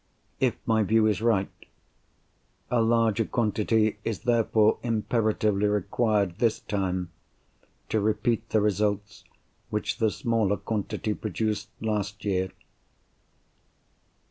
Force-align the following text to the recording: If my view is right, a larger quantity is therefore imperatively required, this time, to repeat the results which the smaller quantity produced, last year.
If 0.39 0.57
my 0.65 0.81
view 0.81 1.05
is 1.05 1.21
right, 1.21 1.51
a 2.71 2.81
larger 2.81 3.23
quantity 3.23 3.99
is 4.03 4.21
therefore 4.21 4.79
imperatively 4.81 5.67
required, 5.67 6.39
this 6.39 6.59
time, 6.59 7.11
to 7.89 7.99
repeat 7.99 8.49
the 8.49 8.61
results 8.61 9.23
which 9.69 9.99
the 9.99 10.09
smaller 10.09 10.57
quantity 10.57 11.13
produced, 11.13 11.69
last 11.81 12.25
year. 12.25 12.49